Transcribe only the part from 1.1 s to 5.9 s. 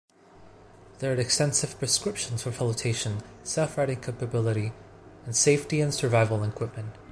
are extensive prescriptions for flotation, self-righting capability, and safety